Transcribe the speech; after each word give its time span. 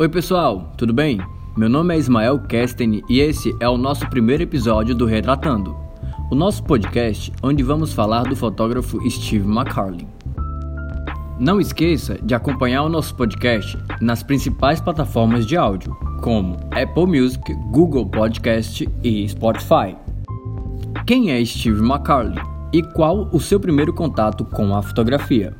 Oi 0.00 0.08
pessoal, 0.08 0.72
tudo 0.76 0.92
bem? 0.92 1.18
Meu 1.56 1.68
nome 1.68 1.92
é 1.92 1.98
Ismael 1.98 2.38
Kesten 2.38 3.02
e 3.08 3.18
esse 3.18 3.52
é 3.58 3.68
o 3.68 3.76
nosso 3.76 4.08
primeiro 4.08 4.44
episódio 4.44 4.94
do 4.94 5.04
Retratando, 5.04 5.76
o 6.30 6.36
nosso 6.36 6.62
podcast 6.62 7.32
onde 7.42 7.64
vamos 7.64 7.92
falar 7.92 8.22
do 8.22 8.36
fotógrafo 8.36 9.00
Steve 9.10 9.44
McCarlin. 9.44 10.06
Não 11.40 11.60
esqueça 11.60 12.16
de 12.22 12.32
acompanhar 12.32 12.84
o 12.84 12.88
nosso 12.88 13.12
podcast 13.16 13.76
nas 14.00 14.22
principais 14.22 14.80
plataformas 14.80 15.44
de 15.44 15.56
áudio, 15.56 15.92
como 16.22 16.54
Apple 16.70 17.20
Music, 17.20 17.52
Google 17.72 18.06
Podcast 18.06 18.88
e 19.02 19.28
Spotify. 19.28 19.96
Quem 21.08 21.32
é 21.32 21.44
Steve 21.44 21.80
McCarlin 21.80 22.38
e 22.72 22.84
qual 22.84 23.28
o 23.32 23.40
seu 23.40 23.58
primeiro 23.58 23.92
contato 23.92 24.44
com 24.44 24.76
a 24.76 24.80
fotografia? 24.80 25.56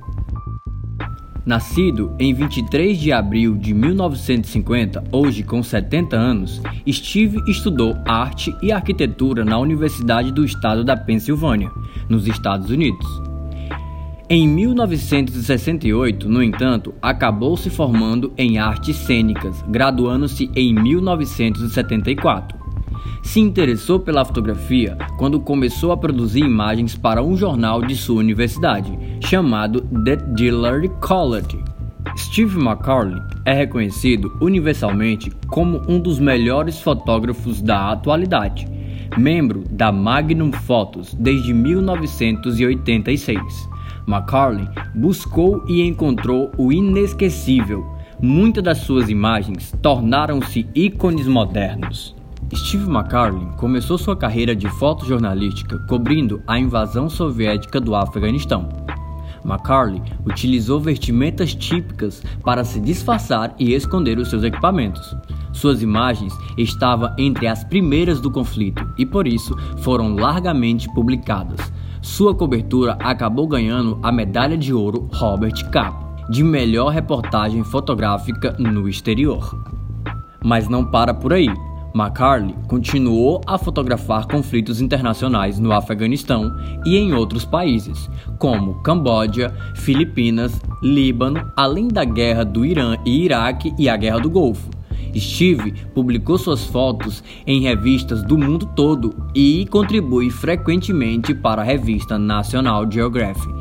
Nascido 1.48 2.14
em 2.18 2.34
23 2.34 2.98
de 2.98 3.10
abril 3.10 3.56
de 3.56 3.72
1950, 3.72 5.02
hoje 5.10 5.42
com 5.42 5.62
70 5.62 6.14
anos, 6.14 6.60
Steve 6.86 7.38
estudou 7.48 7.96
arte 8.06 8.54
e 8.60 8.70
arquitetura 8.70 9.46
na 9.46 9.58
Universidade 9.58 10.30
do 10.30 10.44
Estado 10.44 10.84
da 10.84 10.94
Pensilvânia, 10.94 11.70
nos 12.06 12.26
Estados 12.26 12.68
Unidos. 12.68 13.06
Em 14.28 14.46
1968, 14.46 16.28
no 16.28 16.42
entanto, 16.42 16.92
acabou 17.00 17.56
se 17.56 17.70
formando 17.70 18.30
em 18.36 18.58
artes 18.58 18.96
cênicas, 18.96 19.64
graduando-se 19.70 20.50
em 20.54 20.74
1974 20.74 22.57
se 23.22 23.40
interessou 23.40 24.00
pela 24.00 24.24
fotografia 24.24 24.96
quando 25.18 25.40
começou 25.40 25.92
a 25.92 25.96
produzir 25.96 26.40
imagens 26.40 26.96
para 26.96 27.22
um 27.22 27.36
jornal 27.36 27.82
de 27.82 27.94
sua 27.94 28.20
universidade, 28.20 28.96
chamado 29.24 29.82
The 30.04 30.16
Dillard 30.34 30.88
College. 31.00 31.58
Steve 32.16 32.58
McCarley 32.58 33.20
é 33.44 33.52
reconhecido 33.52 34.36
universalmente 34.40 35.30
como 35.48 35.82
um 35.88 36.00
dos 36.00 36.18
melhores 36.18 36.80
fotógrafos 36.80 37.62
da 37.62 37.92
atualidade, 37.92 38.66
membro 39.16 39.62
da 39.70 39.92
Magnum 39.92 40.50
Photos 40.52 41.14
desde 41.14 41.52
1986. 41.52 43.68
McCarley 44.06 44.66
buscou 44.94 45.64
e 45.68 45.82
encontrou 45.82 46.50
o 46.56 46.72
inesquecível. 46.72 47.84
Muitas 48.20 48.64
das 48.64 48.78
suas 48.78 49.08
imagens 49.08 49.72
tornaram-se 49.80 50.66
ícones 50.74 51.28
modernos. 51.28 52.17
Steve 52.54 52.88
McCarlin 52.88 53.50
começou 53.56 53.98
sua 53.98 54.16
carreira 54.16 54.56
de 54.56 54.68
fotojornalística 54.68 55.78
cobrindo 55.88 56.42
a 56.46 56.58
invasão 56.58 57.08
soviética 57.08 57.80
do 57.80 57.94
Afeganistão. 57.94 58.68
McCarley 59.44 60.02
utilizou 60.24 60.80
vestimentas 60.80 61.54
típicas 61.54 62.22
para 62.42 62.64
se 62.64 62.80
disfarçar 62.80 63.54
e 63.58 63.74
esconder 63.74 64.18
os 64.18 64.28
seus 64.28 64.42
equipamentos. 64.42 65.14
Suas 65.52 65.82
imagens 65.82 66.32
estavam 66.56 67.14
entre 67.18 67.46
as 67.46 67.64
primeiras 67.64 68.20
do 68.20 68.30
conflito 68.30 68.86
e 68.96 69.04
por 69.04 69.26
isso 69.26 69.56
foram 69.78 70.14
largamente 70.14 70.88
publicadas. 70.92 71.72
Sua 72.00 72.34
cobertura 72.34 72.96
acabou 73.00 73.46
ganhando 73.46 73.98
a 74.02 74.10
medalha 74.10 74.56
de 74.56 74.72
ouro 74.72 75.08
Robert 75.12 75.70
Capa 75.70 76.08
de 76.28 76.44
melhor 76.44 76.88
reportagem 76.90 77.64
fotográfica 77.64 78.54
no 78.58 78.86
exterior. 78.88 79.58
Mas 80.44 80.68
não 80.68 80.84
para 80.84 81.14
por 81.14 81.32
aí. 81.32 81.48
McCarley 81.94 82.54
continuou 82.66 83.40
a 83.46 83.56
fotografar 83.56 84.26
conflitos 84.26 84.80
internacionais 84.80 85.58
no 85.58 85.72
Afeganistão 85.72 86.54
e 86.84 86.96
em 86.96 87.14
outros 87.14 87.44
países, 87.44 88.10
como 88.38 88.82
Camboja, 88.82 89.54
Filipinas, 89.74 90.60
Líbano, 90.82 91.50
além 91.56 91.88
da 91.88 92.04
guerra 92.04 92.44
do 92.44 92.64
Irã 92.64 92.96
e 93.04 93.24
Iraque 93.24 93.74
e 93.78 93.88
a 93.88 93.96
guerra 93.96 94.20
do 94.20 94.30
Golfo. 94.30 94.70
Steve 95.16 95.72
publicou 95.94 96.38
suas 96.38 96.64
fotos 96.64 97.24
em 97.46 97.62
revistas 97.62 98.22
do 98.22 98.36
mundo 98.36 98.66
todo 98.76 99.14
e 99.34 99.66
contribui 99.70 100.30
frequentemente 100.30 101.34
para 101.34 101.62
a 101.62 101.64
revista 101.64 102.18
National 102.18 102.90
Geographic. 102.90 103.52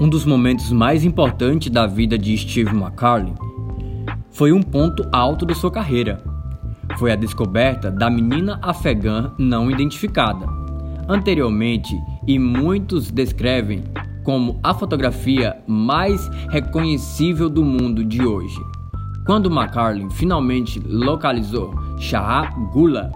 Um 0.00 0.08
dos 0.08 0.24
momentos 0.24 0.70
mais 0.70 1.04
importantes 1.04 1.70
da 1.70 1.86
vida 1.86 2.16
de 2.16 2.36
Steve 2.36 2.70
McCarley 2.70 3.34
foi 4.30 4.52
um 4.52 4.62
ponto 4.62 5.06
alto 5.10 5.46
de 5.46 5.54
sua 5.54 5.70
carreira, 5.70 6.22
foi 6.98 7.12
a 7.12 7.16
descoberta 7.16 7.90
da 7.90 8.10
menina 8.10 8.58
afegã 8.62 9.32
não 9.38 9.70
identificada. 9.70 10.46
Anteriormente, 11.08 11.94
e 12.26 12.38
muitos 12.38 13.10
descrevem 13.10 13.84
como 14.24 14.58
a 14.62 14.74
fotografia 14.74 15.56
mais 15.66 16.28
reconhecível 16.50 17.48
do 17.48 17.64
mundo 17.64 18.04
de 18.04 18.24
hoje. 18.24 18.58
Quando 19.24 19.50
McCarlin 19.50 20.10
finalmente 20.10 20.80
localizou 20.80 21.74
Shah 21.98 22.50
Gula, 22.72 23.12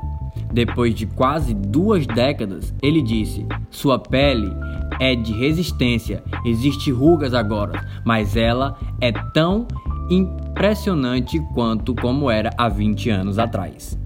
depois 0.53 0.95
de 0.95 1.07
quase 1.07 1.55
duas 1.55 2.07
décadas, 2.07 2.75
ele 2.83 3.03
disse: 3.03 3.47
Sua 3.71 3.99
pele 3.99 4.53
é 5.01 5.15
de 5.15 5.33
resistência, 5.33 6.23
existe 6.45 6.91
rugas 6.91 7.35
agora, 7.35 7.85
mas 8.05 8.37
ela 8.37 8.77
é 9.01 9.13
tão 9.33 9.67
impressionante 10.61 11.41
quanto 11.55 11.95
como 11.95 12.31
era 12.31 12.51
há 12.59 12.69
20 12.69 13.09
anos 13.09 13.39
atrás. 13.39 13.99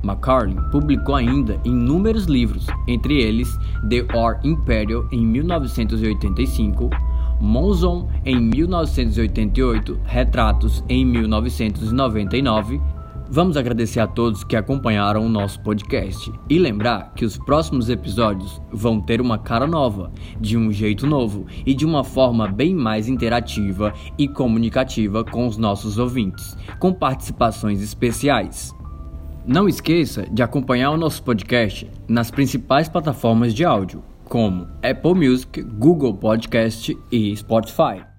McCarlin 0.00 0.60
publicou 0.70 1.16
ainda 1.16 1.60
inúmeros 1.64 2.26
livros, 2.26 2.68
entre 2.86 3.20
eles 3.20 3.48
The 3.90 4.06
Or 4.16 4.38
Imperial 4.44 5.08
em 5.10 5.26
1985, 5.26 6.88
Monzon 7.40 8.08
em 8.24 8.40
1988, 8.40 9.98
Retratos 10.04 10.84
em 10.88 11.04
1999 11.04 12.80
Vamos 13.28 13.56
agradecer 13.56 13.98
a 13.98 14.06
todos 14.06 14.44
que 14.44 14.54
acompanharam 14.54 15.26
o 15.26 15.28
nosso 15.28 15.60
podcast 15.60 16.32
e 16.48 16.58
lembrar 16.58 17.12
que 17.14 17.24
os 17.24 17.36
próximos 17.36 17.90
episódios 17.90 18.62
vão 18.72 19.00
ter 19.00 19.20
uma 19.20 19.36
cara 19.36 19.66
nova, 19.66 20.12
de 20.40 20.56
um 20.56 20.70
jeito 20.70 21.08
novo 21.08 21.44
e 21.66 21.74
de 21.74 21.84
uma 21.84 22.04
forma 22.04 22.46
bem 22.46 22.72
mais 22.72 23.08
interativa 23.08 23.92
e 24.16 24.28
comunicativa 24.28 25.24
com 25.24 25.46
os 25.46 25.56
nossos 25.56 25.98
ouvintes, 25.98 26.56
com 26.78 26.92
participações 26.92 27.82
especiais. 27.82 28.72
Não 29.44 29.68
esqueça 29.68 30.26
de 30.30 30.42
acompanhar 30.42 30.90
o 30.92 30.96
nosso 30.96 31.22
podcast 31.22 31.90
nas 32.08 32.30
principais 32.30 32.88
plataformas 32.88 33.52
de 33.52 33.64
áudio, 33.64 34.04
como 34.24 34.68
Apple 34.82 35.14
Music, 35.14 35.62
Google 35.62 36.14
Podcast 36.14 36.96
e 37.10 37.36
Spotify. 37.36 38.15